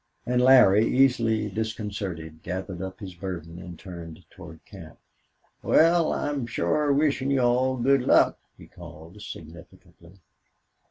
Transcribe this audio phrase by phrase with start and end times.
[0.25, 4.97] And Larry, easily disconcerted, gathered up his burden and turned toward camp.
[5.61, 10.13] "Wal, I'm shore wishin' you all good luck," he called, significantly.